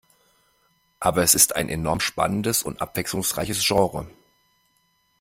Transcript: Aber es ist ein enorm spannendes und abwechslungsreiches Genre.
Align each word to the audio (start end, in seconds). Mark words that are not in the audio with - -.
Aber 0.99 1.21
es 1.21 1.35
ist 1.35 1.55
ein 1.55 1.69
enorm 1.69 1.99
spannendes 1.99 2.63
und 2.63 2.81
abwechslungsreiches 2.81 3.63
Genre. 3.63 4.07